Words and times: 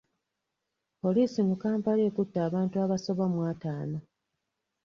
Poliisi 1.01 1.39
mu 1.47 1.55
Kampala 1.63 2.01
ekutte 2.09 2.37
abantu 2.47 2.75
abasoba 2.85 3.25
mu 3.33 3.39
ataano. 3.51 3.97